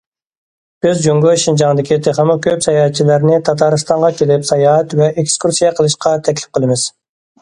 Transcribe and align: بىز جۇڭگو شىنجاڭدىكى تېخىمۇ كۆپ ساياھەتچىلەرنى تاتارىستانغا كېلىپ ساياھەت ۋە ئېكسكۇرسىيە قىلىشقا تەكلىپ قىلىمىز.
بىز 0.85 1.01
جۇڭگو 1.07 1.33
شىنجاڭدىكى 1.41 1.97
تېخىمۇ 2.07 2.37
كۆپ 2.47 2.65
ساياھەتچىلەرنى 2.67 3.37
تاتارىستانغا 3.51 4.11
كېلىپ 4.23 4.49
ساياھەت 4.53 4.97
ۋە 5.03 5.11
ئېكسكۇرسىيە 5.13 5.75
قىلىشقا 5.81 6.15
تەكلىپ 6.29 6.59
قىلىمىز. 6.59 6.93